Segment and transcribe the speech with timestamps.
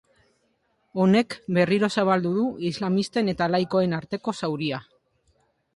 [1.03, 4.83] Honek berriro zabaldu du islamisten eta laikoen arteko zauria.